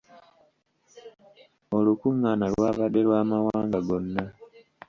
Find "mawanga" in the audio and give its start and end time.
3.29-3.79